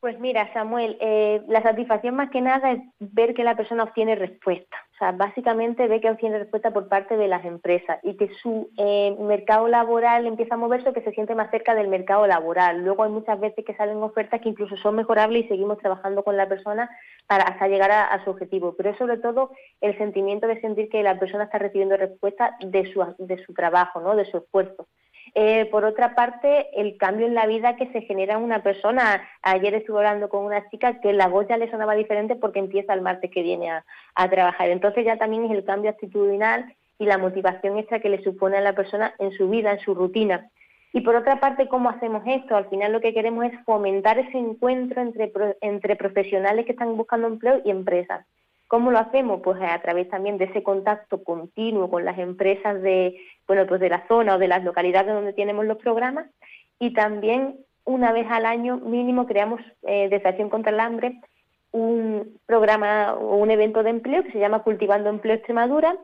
Pues 0.00 0.18
mira, 0.18 0.50
Samuel, 0.54 0.96
eh, 1.02 1.42
la 1.46 1.62
satisfacción 1.62 2.16
más 2.16 2.30
que 2.30 2.40
nada 2.40 2.72
es 2.72 2.80
ver 3.00 3.34
que 3.34 3.44
la 3.44 3.54
persona 3.54 3.82
obtiene 3.82 4.14
respuesta. 4.14 4.78
O 4.96 4.98
sea, 4.98 5.12
básicamente 5.12 5.88
ve 5.88 6.00
que 6.00 6.08
obtiene 6.08 6.38
respuesta 6.38 6.70
por 6.70 6.88
parte 6.88 7.18
de 7.18 7.28
las 7.28 7.44
empresas 7.44 7.98
y 8.02 8.16
que 8.16 8.30
su 8.40 8.70
eh, 8.78 9.14
mercado 9.20 9.68
laboral 9.68 10.26
empieza 10.26 10.54
a 10.54 10.56
moverse 10.56 10.88
o 10.88 10.94
que 10.94 11.02
se 11.02 11.12
siente 11.12 11.34
más 11.34 11.50
cerca 11.50 11.74
del 11.74 11.88
mercado 11.88 12.26
laboral. 12.26 12.82
Luego 12.82 13.04
hay 13.04 13.10
muchas 13.10 13.38
veces 13.38 13.62
que 13.66 13.74
salen 13.74 13.98
ofertas 13.98 14.40
que 14.40 14.48
incluso 14.48 14.74
son 14.78 14.94
mejorables 14.94 15.44
y 15.44 15.48
seguimos 15.48 15.76
trabajando 15.76 16.24
con 16.24 16.38
la 16.38 16.48
persona 16.48 16.88
para 17.26 17.44
hasta 17.44 17.68
llegar 17.68 17.90
a, 17.90 18.24
su 18.24 18.30
objetivo. 18.30 18.74
Pero 18.74 18.88
es 18.88 18.96
sobre 18.96 19.18
todo 19.18 19.50
el 19.82 19.98
sentimiento 19.98 20.46
de 20.46 20.62
sentir 20.62 20.88
que 20.88 21.02
la 21.02 21.18
persona 21.18 21.44
está 21.44 21.58
recibiendo 21.58 21.98
respuesta 21.98 22.56
de 22.60 22.90
su, 22.90 23.04
de 23.18 23.44
su 23.44 23.52
trabajo, 23.52 24.00
¿no? 24.00 24.16
de 24.16 24.24
su 24.24 24.38
esfuerzo. 24.38 24.86
Eh, 25.38 25.66
por 25.70 25.84
otra 25.84 26.14
parte, 26.14 26.68
el 26.80 26.96
cambio 26.96 27.26
en 27.26 27.34
la 27.34 27.44
vida 27.44 27.76
que 27.76 27.92
se 27.92 28.00
genera 28.00 28.36
en 28.36 28.42
una 28.42 28.62
persona. 28.62 29.22
Ayer 29.42 29.74
estuve 29.74 29.98
hablando 29.98 30.30
con 30.30 30.46
una 30.46 30.66
chica 30.70 30.98
que 31.02 31.12
la 31.12 31.28
voz 31.28 31.46
ya 31.46 31.58
le 31.58 31.70
sonaba 31.70 31.94
diferente 31.94 32.36
porque 32.36 32.58
empieza 32.58 32.94
el 32.94 33.02
martes 33.02 33.30
que 33.30 33.42
viene 33.42 33.68
a, 33.70 34.30
trabajar. 34.30 34.70
Entonces 34.70 35.04
ya 35.04 35.18
también 35.18 35.44
es 35.44 35.50
el 35.50 35.62
cambio 35.62 35.90
actitudinal 35.90 36.74
y 36.98 37.04
la 37.04 37.18
motivación 37.18 37.76
extra 37.76 38.00
que 38.00 38.08
le 38.08 38.24
supone 38.24 38.56
a 38.56 38.62
la 38.62 38.72
persona 38.72 39.14
en 39.18 39.30
su 39.32 39.50
vida, 39.50 39.72
en 39.72 39.80
su 39.80 39.94
rutina. 39.94 40.48
Y 40.94 41.02
por 41.02 41.14
otra 41.14 41.38
parte, 41.38 41.68
¿cómo 41.68 41.90
hacemos 41.90 42.22
esto? 42.24 42.56
Al 42.56 42.70
final 42.70 42.94
lo 42.94 43.02
que 43.02 43.12
queremos 43.12 43.44
es 43.44 43.62
fomentar 43.66 44.18
ese 44.18 44.38
encuentro 44.38 45.02
entre, 45.02 45.30
entre 45.60 45.96
profesionales 45.96 46.64
que 46.64 46.72
están 46.72 46.96
buscando 46.96 47.26
empleo 47.26 47.60
y 47.62 47.70
empresas. 47.70 48.24
¿Cómo 48.68 48.90
lo 48.90 48.98
hacemos? 48.98 49.40
Pues 49.42 49.60
a 49.62 49.80
través 49.80 50.08
también 50.08 50.38
de 50.38 50.46
ese 50.46 50.62
contacto 50.62 51.22
continuo 51.22 51.88
con 51.88 52.04
las 52.04 52.18
empresas 52.18 52.82
de, 52.82 53.16
bueno, 53.46 53.66
pues 53.66 53.80
de 53.80 53.88
la 53.88 54.06
zona 54.08 54.34
o 54.34 54.38
de 54.38 54.48
las 54.48 54.64
localidades 54.64 55.14
donde 55.14 55.32
tenemos 55.32 55.64
los 55.66 55.78
programas 55.78 56.26
y 56.78 56.92
también 56.92 57.56
una 57.84 58.12
vez 58.12 58.26
al 58.28 58.44
año 58.44 58.78
mínimo 58.78 59.26
creamos 59.26 59.60
eh, 59.82 60.08
desde 60.10 60.28
Acción 60.28 60.50
contra 60.50 60.72
el 60.72 60.80
Hambre 60.80 61.20
un 61.70 62.38
programa 62.46 63.14
o 63.14 63.36
un 63.36 63.50
evento 63.50 63.82
de 63.82 63.90
empleo 63.90 64.24
que 64.24 64.32
se 64.32 64.38
llama 64.38 64.62
Cultivando 64.62 65.10
Empleo 65.10 65.34
Extremadura 65.36 65.96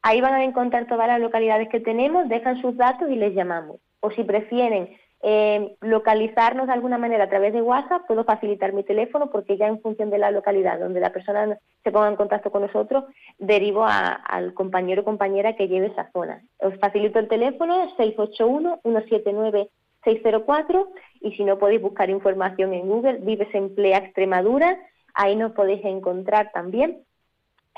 Ahí 0.03 0.23
van 0.23 0.33
a 0.33 0.45
encontrar 0.45 0.87
todas 0.87 1.07
las 1.07 1.21
localidades 1.21 1.69
que 1.69 1.81
tenemos, 1.81 2.31
dejan 2.31 2.63
sus 2.63 2.75
datos 2.79 3.11
y 3.11 3.17
les 3.17 3.35
llamamos. 3.35 3.77
O 4.01 4.11
si 4.11 4.25
prefieren 4.25 4.89
eh, 5.23 5.77
localizarnos 5.83 6.67
de 6.67 6.73
alguna 6.73 6.97
manera 6.97 7.25
a 7.25 7.29
través 7.29 7.53
de 7.53 7.61
WhatsApp, 7.61 8.07
puedo 8.07 8.25
facilitar 8.25 8.73
mi 8.73 8.85
teléfono 8.85 9.31
porque 9.31 9.59
ya 9.59 9.67
en 9.67 9.83
función 9.83 10.09
de 10.09 10.17
la 10.19 10.31
localidad 10.31 10.79
donde 10.79 11.01
la 11.01 11.13
persona 11.13 11.59
se 11.85 11.93
ponga 11.93 12.09
en 12.09 12.17
contacto 12.17 12.51
con 12.51 12.63
nosotros, 12.63 13.05
derivo 13.39 13.85
al 13.85 14.55
compañero 14.55 15.03
o 15.03 15.05
compañera 15.05 15.57
que 15.57 15.69
lleve 15.69 15.89
esa 15.89 16.11
zona. 16.13 16.43
Os 16.59 16.75
facilito 16.79 17.19
el 17.19 17.29
teléfono 17.29 17.95
681-179-604 17.97 20.89
y 21.21 21.33
si 21.33 21.45
no 21.45 21.59
podéis 21.59 21.83
buscar 21.83 22.09
información 22.09 22.73
en 22.73 22.89
Google, 22.89 23.19
Vives 23.19 23.55
Emplea 23.55 23.99
Extremadura, 23.99 24.79
ahí 25.13 25.37
nos 25.37 25.53
podéis 25.53 25.85
encontrar 25.85 26.51
también 26.53 27.05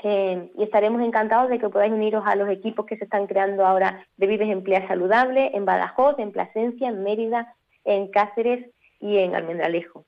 eh, 0.03 0.51
y 0.57 0.63
estaremos 0.63 1.01
encantados 1.01 1.49
de 1.49 1.59
que 1.59 1.69
podáis 1.69 1.93
uniros 1.93 2.23
a 2.25 2.35
los 2.35 2.49
equipos 2.49 2.85
que 2.85 2.97
se 2.97 3.05
están 3.05 3.27
creando 3.27 3.65
ahora 3.65 4.05
de 4.17 4.27
Vives 4.27 4.49
Emplea 4.49 4.87
Saludable 4.87 5.51
en 5.53 5.65
Badajoz, 5.65 6.19
en 6.19 6.31
Plasencia, 6.31 6.89
en 6.89 7.03
Mérida, 7.03 7.55
en 7.85 8.07
Cáceres 8.09 8.69
y 8.99 9.17
en 9.17 9.35
Almendralejo. 9.35 10.05